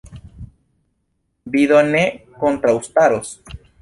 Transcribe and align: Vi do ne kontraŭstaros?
Vi 1.55 1.63
do 1.73 1.81
ne 1.91 2.01
kontraŭstaros? 2.41 3.37